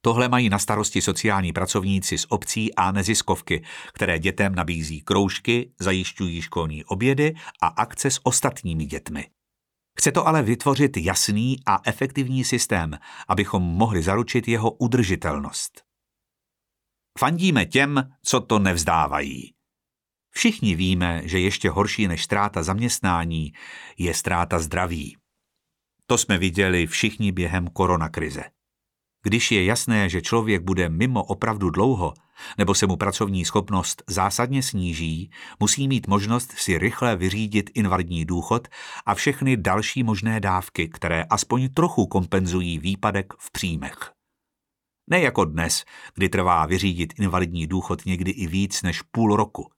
Tohle 0.00 0.28
mají 0.28 0.48
na 0.48 0.58
starosti 0.58 1.02
sociální 1.02 1.52
pracovníci 1.52 2.18
z 2.18 2.26
obcí 2.28 2.74
a 2.74 2.92
neziskovky, 2.92 3.64
které 3.92 4.18
dětem 4.18 4.54
nabízí 4.54 5.00
kroužky, 5.00 5.72
zajišťují 5.80 6.42
školní 6.42 6.84
obědy 6.84 7.34
a 7.62 7.66
akce 7.66 8.10
s 8.10 8.20
ostatními 8.22 8.86
dětmi. 8.86 9.26
Chce 9.98 10.12
to 10.12 10.28
ale 10.28 10.42
vytvořit 10.42 10.96
jasný 10.96 11.56
a 11.66 11.80
efektivní 11.84 12.44
systém, 12.44 12.98
abychom 13.28 13.62
mohli 13.62 14.02
zaručit 14.02 14.48
jeho 14.48 14.70
udržitelnost. 14.70 15.85
Fandíme 17.18 17.66
těm, 17.66 18.10
co 18.22 18.40
to 18.40 18.58
nevzdávají. 18.58 19.52
Všichni 20.30 20.74
víme, 20.74 21.20
že 21.24 21.38
ještě 21.38 21.70
horší 21.70 22.08
než 22.08 22.24
ztráta 22.24 22.62
zaměstnání 22.62 23.52
je 23.98 24.14
ztráta 24.14 24.58
zdraví. 24.58 25.16
To 26.06 26.18
jsme 26.18 26.38
viděli 26.38 26.86
všichni 26.86 27.32
během 27.32 27.68
koronakrize. 27.68 28.44
Když 29.22 29.52
je 29.52 29.64
jasné, 29.64 30.08
že 30.08 30.22
člověk 30.22 30.62
bude 30.62 30.88
mimo 30.88 31.24
opravdu 31.24 31.70
dlouho, 31.70 32.14
nebo 32.58 32.74
se 32.74 32.86
mu 32.86 32.96
pracovní 32.96 33.44
schopnost 33.44 34.02
zásadně 34.06 34.62
sníží, 34.62 35.30
musí 35.60 35.88
mít 35.88 36.06
možnost 36.06 36.52
si 36.52 36.78
rychle 36.78 37.16
vyřídit 37.16 37.70
invalidní 37.74 38.24
důchod 38.24 38.68
a 39.06 39.14
všechny 39.14 39.56
další 39.56 40.02
možné 40.02 40.40
dávky, 40.40 40.88
které 40.88 41.24
aspoň 41.24 41.68
trochu 41.68 42.06
kompenzují 42.06 42.78
výpadek 42.78 43.32
v 43.38 43.52
příjmech. 43.52 44.15
Ne 45.10 45.20
jako 45.20 45.44
dnes, 45.44 45.84
kdy 46.14 46.28
trvá 46.28 46.66
vyřídit 46.66 47.14
invalidní 47.18 47.66
důchod 47.66 48.06
někdy 48.06 48.30
i 48.30 48.46
víc 48.46 48.82
než 48.82 49.02
půl 49.02 49.36
roku. 49.36 49.70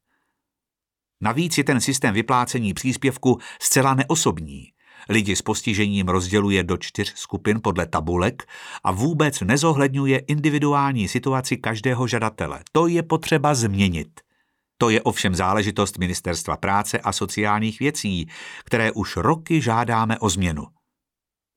Navíc 1.20 1.58
je 1.58 1.64
ten 1.64 1.80
systém 1.80 2.14
vyplácení 2.14 2.75
příspěvku 2.75 3.38
zcela 3.61 3.94
neosobní. 3.94 4.73
Lidi 5.08 5.37
s 5.37 5.42
postižením 5.42 6.08
rozděluje 6.08 6.64
do 6.64 6.76
čtyř 6.76 7.12
skupin 7.16 7.61
podle 7.62 7.87
tabulek 7.87 8.49
a 8.85 8.92
vůbec 8.92 9.40
nezohledňuje 9.40 10.18
individuální 10.18 11.08
situaci 11.08 11.56
každého 11.56 12.06
žadatele. 12.06 12.62
To 12.73 12.87
je 12.87 13.02
potřeba 13.02 13.54
změnit. 13.54 14.20
To 14.78 14.90
je 14.90 15.02
ovšem 15.02 15.35
záležitost 15.35 15.99
Ministerstva 15.99 16.56
práce 16.56 16.99
a 16.99 17.12
sociálních 17.12 17.78
věcí, 17.78 18.28
které 18.64 18.92
už 18.92 19.16
roky 19.16 19.61
žádáme 19.61 20.18
o 20.18 20.30
změnu. 20.30 20.66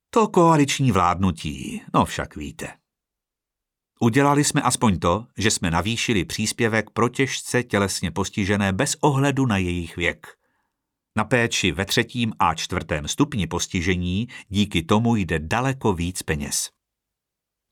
To 0.10 0.28
koaliční 0.28 0.92
vládnutí, 0.92 1.82
no 1.94 2.06
však 2.06 2.36
víte. 2.36 2.81
Udělali 4.04 4.44
jsme 4.44 4.62
aspoň 4.62 5.00
to, 5.00 5.28
že 5.38 5.52
jsme 5.52 5.72
navýšili 5.72 6.26
příspěvek 6.26 6.90
pro 6.90 7.10
těžce 7.10 7.64
tělesně 7.64 8.12
postižené 8.12 8.74
bez 8.74 8.98
ohledu 9.02 9.46
na 9.46 9.58
jejich 9.58 9.98
věk. 9.98 10.28
Na 11.18 11.24
péči 11.24 11.72
ve 11.72 11.86
třetím 11.86 12.34
a 12.40 12.54
čtvrtém 12.54 13.08
stupni 13.08 13.48
postižení 13.48 14.28
díky 14.50 14.84
tomu 14.84 15.16
jde 15.16 15.40
daleko 15.40 15.94
víc 15.94 16.24
peněz. 16.24 16.70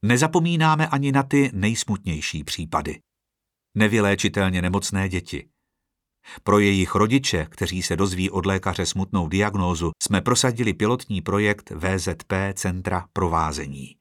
Nezapomínáme 0.05 0.87
ani 0.87 1.11
na 1.11 1.23
ty 1.23 1.49
nejsmutnější 1.53 2.43
případy. 2.43 3.01
Nevyléčitelně 3.75 4.61
nemocné 4.61 5.09
děti. 5.09 5.49
Pro 6.43 6.59
jejich 6.59 6.95
rodiče, 6.95 7.47
kteří 7.49 7.81
se 7.81 7.95
dozví 7.95 8.29
od 8.29 8.45
lékaře 8.45 8.85
smutnou 8.85 9.27
diagnózu, 9.27 9.91
jsme 10.03 10.21
prosadili 10.21 10.73
pilotní 10.73 11.21
projekt 11.21 11.71
VZP 11.71 12.33
Centra 12.53 13.07
provázení. 13.13 13.99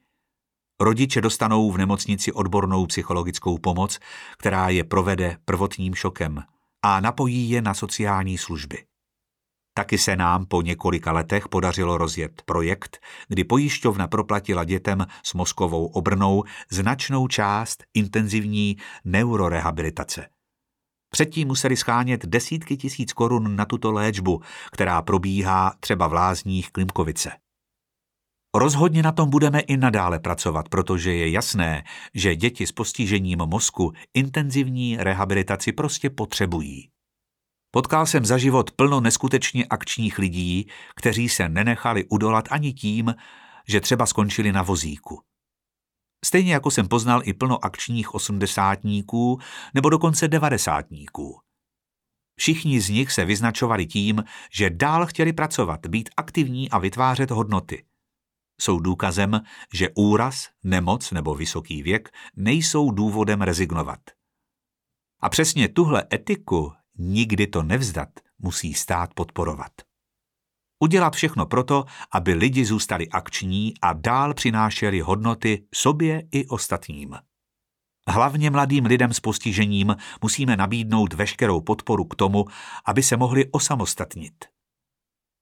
Rodiče 0.81 1.21
dostanou 1.21 1.71
v 1.71 1.79
nemocnici 1.79 2.33
odbornou 2.33 2.87
psychologickou 2.87 3.59
pomoc, 3.59 3.99
která 4.37 4.69
je 4.69 4.85
provede 4.85 5.37
prvotním 5.45 5.95
šokem 5.95 6.43
a 6.83 7.01
napojí 7.01 7.51
je 7.51 7.63
na 7.63 7.75
sociální 7.75 8.39
služby. 8.39 8.85
Taky 9.75 9.99
se 9.99 10.17
nám 10.17 10.47
po 10.47 10.63
několika 10.63 11.13
letech 11.13 11.49
podařilo 11.49 11.99
rozjet 11.99 12.43
projekt, 12.45 12.99
kdy 13.29 13.45
pojišťovna 13.45 14.07
proplatila 14.07 14.65
dětem 14.65 15.07
s 15.23 15.35
mozkovou 15.35 15.87
obrnou 15.87 16.45
značnou 16.71 17.29
část 17.29 17.85
intenzivní 17.95 18.77
neurorehabilitace. 19.05 20.29
Předtím 21.11 21.49
museli 21.49 21.77
schánět 21.77 22.27
desítky 22.27 22.77
tisíc 22.77 23.13
korun 23.13 23.57
na 23.57 23.65
tuto 23.65 23.93
léčbu, 23.93 24.41
která 24.73 25.03
probíhá 25.03 25.73
třeba 25.81 26.07
v 26.07 26.13
lázních 26.13 26.71
Klimkovice. 26.73 27.31
Rozhodně 28.55 29.03
na 29.03 29.13
tom 29.13 29.31
budeme 29.31 29.61
i 29.61 29.77
nadále 29.77 30.19
pracovat, 30.19 30.69
protože 30.69 31.15
je 31.15 31.31
jasné, 31.31 31.85
že 32.15 32.37
děti 32.37 32.67
s 32.67 32.73
postižením 32.73 33.39
mozku 33.39 33.93
intenzivní 34.15 34.97
rehabilitaci 34.97 35.73
prostě 35.73 36.11
potřebují. 36.11 36.91
Potkal 37.71 38.07
jsem 38.07 38.25
za 38.25 38.39
život 38.39 38.71
plno 38.71 39.01
neskutečně 39.01 39.67
akčních 39.71 40.19
lidí, 40.19 40.67
kteří 40.97 41.29
se 41.29 41.49
nenechali 41.49 42.05
udolat 42.09 42.45
ani 42.51 42.73
tím, 42.73 43.15
že 43.69 43.81
třeba 43.81 44.07
skončili 44.07 44.53
na 44.53 44.63
vozíku. 44.63 45.21
Stejně 46.25 46.53
jako 46.53 46.71
jsem 46.71 46.89
poznal 46.89 47.21
i 47.25 47.33
plno 47.33 47.65
akčních 47.65 48.15
osmdesátníků 48.15 49.39
nebo 49.75 49.91
dokonce 49.91 50.29
devadesátníků. 50.29 51.41
Všichni 52.39 52.81
z 52.81 52.89
nich 52.89 53.13
se 53.13 53.25
vyznačovali 53.25 53.87
tím, 53.87 54.25
že 54.53 54.71
dál 54.71 55.07
chtěli 55.07 55.33
pracovat, 55.33 55.87
být 55.87 56.09
aktivní 56.17 56.71
a 56.71 56.79
vytvářet 56.79 57.31
hodnoty. 57.31 57.85
Jsou 58.61 58.79
důkazem, 58.79 59.41
že 59.73 59.89
úraz, 59.95 60.49
nemoc 60.65 61.11
nebo 61.11 61.35
vysoký 61.35 61.83
věk 61.83 62.11
nejsou 62.37 62.91
důvodem 62.91 63.43
rezignovat. 63.43 64.01
A 65.21 65.29
přesně 65.29 65.69
tuhle 65.69 66.05
etiku, 66.13 66.73
nikdy 66.99 67.47
to 67.47 67.63
nevzdat, 67.63 68.09
musí 68.39 68.75
stát 68.75 69.15
podporovat. 69.15 69.73
Udělat 70.81 71.15
všechno 71.15 71.47
proto, 71.47 71.85
aby 72.13 72.35
lidi 72.35 72.65
zůstali 72.65 73.09
akční 73.09 73.75
a 73.83 73.93
dál 73.93 74.35
přinášeli 74.35 75.01
hodnoty 75.01 75.67
sobě 75.75 76.29
i 76.33 76.47
ostatním. 76.47 77.17
Hlavně 78.09 78.51
mladým 78.51 78.87
lidem 78.87 79.13
s 79.13 79.21
postižením 79.21 79.97
musíme 80.23 80.57
nabídnout 80.57 81.13
veškerou 81.13 81.61
podporu 81.61 82.05
k 82.05 82.15
tomu, 82.15 82.45
aby 82.85 83.03
se 83.03 83.17
mohli 83.17 83.51
osamostatnit. 83.51 84.58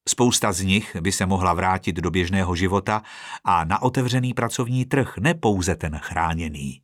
Spousta 0.09 0.53
z 0.53 0.61
nich 0.61 0.97
by 1.01 1.13
se 1.13 1.27
mohla 1.27 1.55
vrátit 1.55 1.97
do 1.97 2.11
běžného 2.11 2.57
života 2.57 3.03
a 3.45 3.65
na 3.65 3.83
otevřený 3.83 4.35
pracovní 4.35 4.85
trh, 4.85 5.15
ne 5.19 5.35
pouze 5.35 5.77
ten 5.77 5.99
chráněný. 5.99 6.83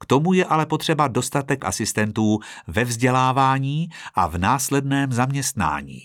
K 0.00 0.06
tomu 0.06 0.32
je 0.32 0.44
ale 0.44 0.66
potřeba 0.66 1.08
dostatek 1.08 1.64
asistentů 1.64 2.38
ve 2.66 2.84
vzdělávání 2.84 3.88
a 4.14 4.26
v 4.26 4.38
následném 4.38 5.12
zaměstnání. 5.12 6.00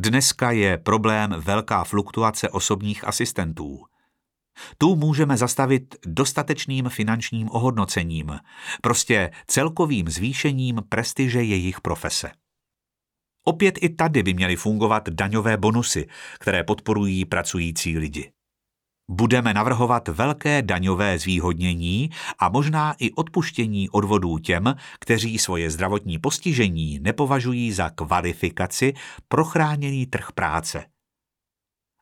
Dneska 0.00 0.50
je 0.50 0.78
problém 0.78 1.34
velká 1.38 1.84
fluktuace 1.84 2.48
osobních 2.48 3.04
asistentů. 3.04 3.84
Tu 4.78 4.96
můžeme 4.96 5.36
zastavit 5.36 5.94
dostatečným 6.06 6.88
finančním 6.88 7.50
ohodnocením, 7.50 8.38
prostě 8.82 9.30
celkovým 9.46 10.08
zvýšením 10.08 10.82
prestiže 10.88 11.42
jejich 11.42 11.80
profese. 11.80 12.32
Opět 13.50 13.78
i 13.82 13.88
tady 13.88 14.22
by 14.22 14.34
měly 14.34 14.56
fungovat 14.56 15.08
daňové 15.08 15.56
bonusy, 15.56 16.06
které 16.38 16.64
podporují 16.64 17.24
pracující 17.24 17.98
lidi. 17.98 18.32
Budeme 19.10 19.54
navrhovat 19.54 20.08
velké 20.08 20.62
daňové 20.62 21.18
zvýhodnění 21.18 22.10
a 22.38 22.48
možná 22.48 22.94
i 22.98 23.10
odpuštění 23.10 23.90
odvodů 23.90 24.38
těm, 24.38 24.74
kteří 25.00 25.38
svoje 25.38 25.70
zdravotní 25.70 26.18
postižení 26.18 26.98
nepovažují 26.98 27.72
za 27.72 27.90
kvalifikaci 27.90 28.92
pro 29.28 29.44
chráněný 29.44 30.06
trh 30.06 30.32
práce. 30.32 30.86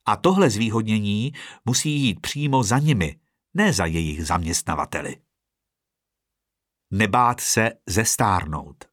A 0.07 0.17
tohle 0.17 0.51
zvýhodnění 0.51 1.33
musí 1.65 1.91
jít 1.91 2.21
přímo 2.21 2.63
za 2.63 2.79
nimi, 2.79 3.17
ne 3.55 3.73
za 3.73 3.87
jejich 3.87 4.27
zaměstnavateli. 4.27 5.17
Nebát 6.91 7.41
se 7.41 7.71
zestárnout. 7.87 8.88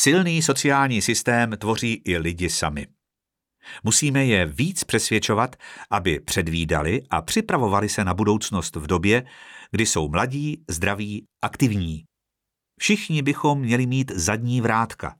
Silný 0.00 0.42
sociální 0.42 1.02
systém 1.02 1.50
tvoří 1.50 2.02
i 2.04 2.18
lidi 2.18 2.50
sami. 2.50 2.86
Musíme 3.84 4.26
je 4.26 4.46
víc 4.46 4.84
přesvědčovat, 4.84 5.56
aby 5.90 6.20
předvídali 6.20 7.02
a 7.10 7.22
připravovali 7.22 7.88
se 7.88 8.04
na 8.04 8.14
budoucnost 8.14 8.76
v 8.76 8.86
době, 8.86 9.26
kdy 9.70 9.86
jsou 9.86 10.08
mladí, 10.08 10.64
zdraví, 10.70 11.26
aktivní. 11.42 12.04
Všichni 12.80 13.22
bychom 13.22 13.60
měli 13.60 13.86
mít 13.86 14.10
zadní 14.10 14.60
vrátka. 14.60 15.16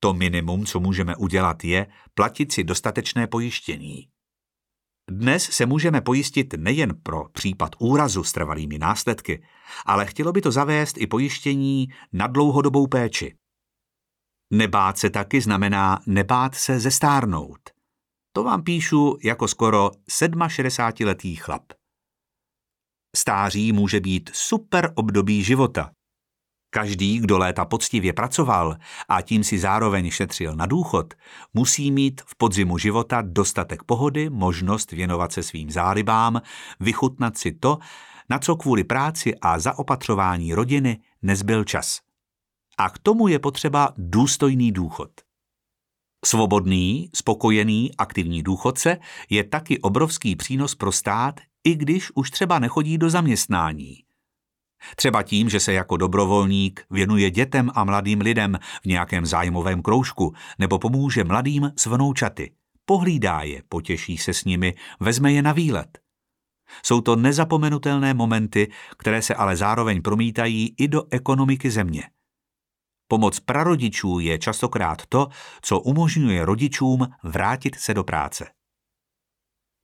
To 0.00 0.14
minimum, 0.14 0.66
co 0.66 0.80
můžeme 0.80 1.16
udělat, 1.16 1.64
je 1.64 1.86
platit 2.14 2.52
si 2.52 2.64
dostatečné 2.64 3.26
pojištění. 3.26 4.08
Dnes 5.10 5.42
se 5.42 5.66
můžeme 5.66 6.00
pojistit 6.00 6.54
nejen 6.56 7.00
pro 7.02 7.28
případ 7.28 7.70
úrazu 7.78 8.24
s 8.24 8.32
trvalými 8.32 8.78
následky, 8.78 9.42
ale 9.86 10.06
chtělo 10.06 10.32
by 10.32 10.40
to 10.40 10.52
zavést 10.52 10.98
i 10.98 11.06
pojištění 11.06 11.88
na 12.12 12.26
dlouhodobou 12.26 12.86
péči. 12.86 13.39
Nebát 14.52 14.98
se 14.98 15.10
taky 15.10 15.40
znamená 15.40 16.00
nebát 16.06 16.54
se 16.54 16.80
zestárnout. 16.80 17.60
To 18.32 18.44
vám 18.44 18.62
píšu 18.62 19.18
jako 19.24 19.48
skoro 19.48 19.90
67-letý 20.08 21.36
chlap. 21.36 21.62
Stáří 23.16 23.72
může 23.72 24.00
být 24.00 24.30
super 24.32 24.92
období 24.94 25.44
života. 25.44 25.90
Každý, 26.70 27.18
kdo 27.18 27.38
léta 27.38 27.64
poctivě 27.64 28.12
pracoval 28.12 28.76
a 29.08 29.22
tím 29.22 29.44
si 29.44 29.58
zároveň 29.58 30.10
šetřil 30.10 30.56
na 30.56 30.66
důchod, 30.66 31.14
musí 31.54 31.90
mít 31.90 32.20
v 32.26 32.36
podzimu 32.36 32.78
života 32.78 33.22
dostatek 33.22 33.82
pohody, 33.82 34.30
možnost 34.30 34.92
věnovat 34.92 35.32
se 35.32 35.42
svým 35.42 35.70
zálibám, 35.70 36.42
vychutnat 36.80 37.38
si 37.38 37.52
to, 37.52 37.78
na 38.30 38.38
co 38.38 38.56
kvůli 38.56 38.84
práci 38.84 39.34
a 39.38 39.58
zaopatřování 39.58 40.54
rodiny 40.54 41.00
nezbyl 41.22 41.64
čas 41.64 42.00
a 42.80 42.90
k 42.90 42.98
tomu 42.98 43.28
je 43.28 43.38
potřeba 43.38 43.94
důstojný 43.96 44.72
důchod. 44.72 45.10
Svobodný, 46.24 47.10
spokojený, 47.14 47.90
aktivní 47.98 48.42
důchodce 48.42 48.98
je 49.30 49.44
taky 49.44 49.80
obrovský 49.80 50.36
přínos 50.36 50.74
pro 50.74 50.92
stát, 50.92 51.40
i 51.64 51.74
když 51.74 52.10
už 52.14 52.30
třeba 52.30 52.58
nechodí 52.58 52.98
do 52.98 53.10
zaměstnání. 53.10 53.96
Třeba 54.96 55.22
tím, 55.22 55.48
že 55.48 55.60
se 55.60 55.72
jako 55.72 55.96
dobrovolník 55.96 56.84
věnuje 56.90 57.30
dětem 57.30 57.70
a 57.74 57.84
mladým 57.84 58.20
lidem 58.20 58.58
v 58.82 58.86
nějakém 58.86 59.26
zájmovém 59.26 59.82
kroužku 59.82 60.34
nebo 60.58 60.78
pomůže 60.78 61.24
mladým 61.24 61.72
s 61.76 61.86
vnoučaty. 61.86 62.52
Pohlídá 62.84 63.40
je, 63.40 63.62
potěší 63.68 64.18
se 64.18 64.34
s 64.34 64.44
nimi, 64.44 64.74
vezme 65.00 65.32
je 65.32 65.42
na 65.42 65.52
výlet. 65.52 65.98
Jsou 66.84 67.00
to 67.00 67.16
nezapomenutelné 67.16 68.14
momenty, 68.14 68.72
které 68.96 69.22
se 69.22 69.34
ale 69.34 69.56
zároveň 69.56 70.02
promítají 70.02 70.74
i 70.78 70.88
do 70.88 71.02
ekonomiky 71.10 71.70
země. 71.70 72.02
Pomoc 73.10 73.40
prarodičů 73.40 74.18
je 74.18 74.38
častokrát 74.38 75.06
to, 75.06 75.28
co 75.62 75.80
umožňuje 75.80 76.44
rodičům 76.44 77.06
vrátit 77.22 77.76
se 77.76 77.94
do 77.94 78.04
práce. 78.04 78.50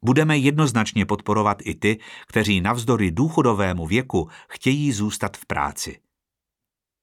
Budeme 0.04 0.38
jednoznačně 0.38 1.06
podporovat 1.06 1.58
i 1.62 1.74
ty, 1.74 1.98
kteří 2.26 2.60
navzdory 2.60 3.10
důchodovému 3.10 3.86
věku 3.86 4.28
chtějí 4.48 4.92
zůstat 4.92 5.36
v 5.36 5.46
práci. 5.46 6.00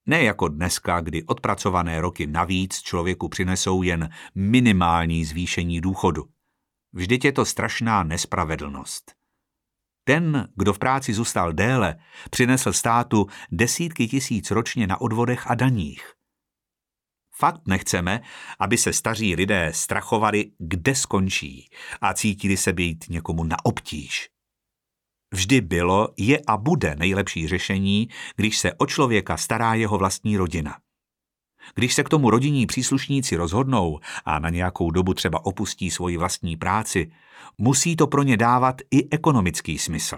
Ne 0.06 0.24
jako 0.24 0.48
dneska, 0.48 1.02
kdy 1.02 1.24
odpracované 1.24 2.02
roky 2.02 2.28
navíc 2.28 2.82
člověku 2.82 3.30
přinesou 3.30 3.82
jen 3.82 4.10
minimální 4.36 5.26
zvýšení 5.26 5.82
důchodu. 5.82 6.24
Vždyť 6.94 7.26
je 7.26 7.32
to 7.32 7.46
strašná 7.46 8.04
nespravedlnost. 8.04 9.23
Ten, 10.04 10.48
kdo 10.56 10.74
v 10.74 10.80
práci 10.80 11.14
zůstal 11.14 11.54
déle, 11.54 11.96
přinesl 12.30 12.74
státu 12.74 13.28
desítky 13.52 14.08
tisíc 14.08 14.52
ročně 14.52 14.88
na 14.88 15.02
odvodech 15.02 15.52
a 15.52 15.56
daních. 15.56 16.14
Fakt 17.36 17.68
nechceme, 17.68 18.22
aby 18.60 18.78
se 18.78 18.94
staří 18.94 19.36
lidé 19.36 19.72
strachovali, 19.74 20.52
kde 20.60 20.96
skončí 20.96 21.70
a 22.02 22.14
cítili 22.14 22.58
se 22.58 22.74
být 22.74 23.06
někomu 23.10 23.44
na 23.44 23.66
obtíž. 23.66 24.30
Vždy 25.34 25.62
bylo, 25.62 26.08
je 26.18 26.40
a 26.48 26.58
bude 26.58 26.96
nejlepší 26.96 27.48
řešení, 27.48 28.08
když 28.36 28.58
se 28.58 28.74
o 28.74 28.86
člověka 28.86 29.38
stará 29.38 29.74
jeho 29.74 29.98
vlastní 29.98 30.38
rodina. 30.38 30.78
Když 31.76 31.94
se 31.94 32.04
k 32.04 32.10
tomu 32.10 32.30
rodinní 32.30 32.66
příslušníci 32.66 33.36
rozhodnou 33.36 34.00
a 34.26 34.40
na 34.40 34.50
nějakou 34.50 34.92
dobu 34.92 35.14
třeba 35.14 35.46
opustí 35.46 35.92
svoji 35.92 36.18
vlastní 36.18 36.58
práci, 36.58 37.12
musí 37.58 37.96
to 37.96 38.08
pro 38.08 38.24
ně 38.24 38.38
dávat 38.38 38.82
i 38.92 39.10
ekonomický 39.10 39.78
smysl. 39.78 40.18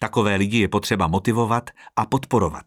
Takové 0.00 0.36
lidi 0.36 0.58
je 0.58 0.68
potřeba 0.68 1.06
motivovat 1.06 1.70
a 1.96 2.06
podporovat. 2.06 2.66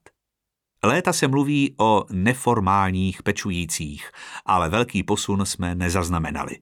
Léta 0.84 1.14
se 1.14 1.28
mluví 1.28 1.76
o 1.78 2.06
neformálních 2.12 3.24
pečujících, 3.24 4.12
ale 4.46 4.70
velký 4.70 5.04
posun 5.04 5.46
jsme 5.46 5.76
nezaznamenali. 5.76 6.58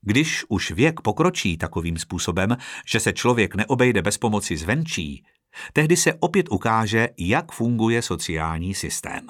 Když 0.00 0.44
už 0.48 0.70
věk 0.70 1.00
pokročí 1.00 1.56
takovým 1.56 1.98
způsobem, 1.98 2.56
že 2.86 3.00
se 3.00 3.12
člověk 3.12 3.54
neobejde 3.54 4.02
bez 4.02 4.18
pomoci 4.18 4.56
zvenčí, 4.56 5.24
tehdy 5.72 5.96
se 5.96 6.14
opět 6.14 6.46
ukáže, 6.50 7.08
jak 7.18 7.52
funguje 7.52 8.02
sociální 8.02 8.74
systém. 8.74 9.26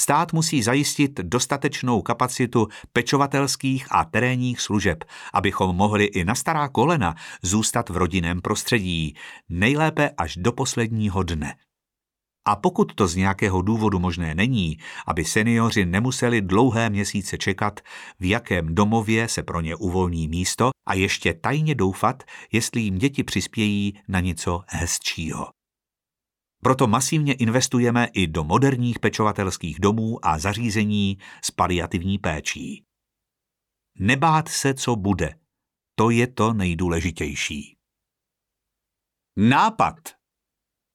Stát 0.00 0.32
musí 0.32 0.62
zajistit 0.62 1.20
dostatečnou 1.20 2.02
kapacitu 2.02 2.68
pečovatelských 2.92 3.86
a 3.90 4.04
terénních 4.04 4.60
služeb, 4.60 5.04
abychom 5.32 5.76
mohli 5.76 6.04
i 6.04 6.24
na 6.24 6.34
stará 6.34 6.68
kolena 6.68 7.14
zůstat 7.42 7.88
v 7.88 7.96
rodinném 7.96 8.40
prostředí, 8.40 9.14
nejlépe 9.48 10.10
až 10.18 10.36
do 10.36 10.52
posledního 10.52 11.22
dne. 11.22 11.54
A 12.44 12.56
pokud 12.56 12.94
to 12.94 13.06
z 13.08 13.16
nějakého 13.16 13.62
důvodu 13.62 13.98
možné 13.98 14.34
není, 14.34 14.78
aby 15.06 15.24
seniori 15.24 15.86
nemuseli 15.86 16.40
dlouhé 16.40 16.90
měsíce 16.90 17.38
čekat, 17.38 17.80
v 18.20 18.28
jakém 18.28 18.74
domově 18.74 19.28
se 19.28 19.42
pro 19.42 19.60
ně 19.60 19.76
uvolní 19.76 20.28
místo 20.28 20.70
a 20.88 20.94
ještě 20.94 21.34
tajně 21.34 21.74
doufat, 21.74 22.22
jestli 22.52 22.80
jim 22.80 22.98
děti 22.98 23.24
přispějí 23.24 24.00
na 24.08 24.20
něco 24.20 24.60
hezčího. 24.68 25.61
Proto 26.64 26.86
masivně 26.86 27.34
investujeme 27.34 28.08
i 28.12 28.26
do 28.26 28.44
moderních 28.44 28.98
pečovatelských 28.98 29.80
domů 29.80 30.26
a 30.26 30.38
zařízení 30.38 31.18
s 31.44 31.50
paliativní 31.50 32.18
péčí. 32.18 32.84
Nebát 33.98 34.48
se, 34.48 34.74
co 34.74 34.96
bude. 34.96 35.34
To 35.94 36.10
je 36.10 36.26
to 36.26 36.52
nejdůležitější. 36.52 37.76
Nápad 39.38 39.94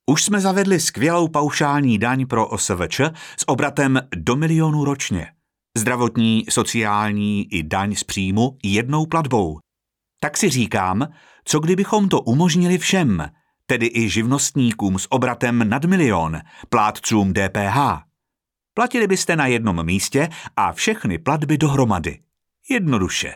Už 0.10 0.23
jsme 0.23 0.39
zavedli 0.39 0.80
skvělou 0.80 1.27
paušální 1.27 1.97
daň 1.97 2.25
pro 2.27 2.47
OSVČ 2.47 3.01
s 3.39 3.47
obratem 3.47 3.99
do 4.15 4.36
milionu 4.36 4.86
ročně. 4.86 5.34
Zdravotní, 5.77 6.45
sociální 6.49 7.53
i 7.53 7.63
daň 7.63 7.95
z 7.95 8.03
příjmu 8.03 8.58
jednou 8.63 9.06
platbou. 9.06 9.60
Tak 10.21 10.38
si 10.38 10.49
říkám, 10.49 11.08
co 11.45 11.60
kdybychom 11.60 12.10
to 12.10 12.21
umožnili 12.21 12.77
všem, 12.77 13.30
tedy 13.67 13.91
i 13.93 14.10
živnostníkům 14.10 14.99
s 14.99 15.12
obratem 15.12 15.69
nad 15.69 15.86
milion, 15.86 16.41
plátcům 16.69 17.34
DPH. 17.34 17.77
Platili 18.73 19.08
byste 19.08 19.36
na 19.36 19.47
jednom 19.47 19.86
místě 19.86 20.30
a 20.56 20.73
všechny 20.73 21.17
platby 21.17 21.58
dohromady. 21.58 22.19
Jednoduše. 22.69 23.34